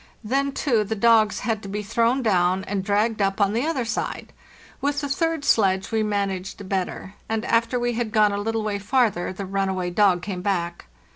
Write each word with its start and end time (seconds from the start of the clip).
Then, 0.23 0.51
too, 0.51 0.83
the 0.83 0.95
dogs 0.95 1.41
had 1.41 1.61
to 1.61 1.69
be 1.69 1.83
thrown 1.83 2.23
down 2.23 2.63
and 2.63 2.83
dragged 2.83 3.21
up 3.21 3.39
on 3.39 3.53
the 3.53 3.67
other 3.67 3.85
side. 3.85 4.33
With 4.81 4.99
the 5.01 5.07
third 5.07 5.45
sledge 5.45 5.91
we 5.91 6.01
managed 6.01 6.67
better, 6.67 7.13
and 7.29 7.45
after 7.45 7.79
we 7.79 7.93
had 7.93 8.11
gone 8.11 8.31
a 8.31 8.39
little 8.41 8.63
way 8.63 8.79
farther 8.79 9.31
the 9.31 9.45
runaway 9.45 9.91
dog 9.91 10.23
came 10.23 10.41
back. 10.41 10.87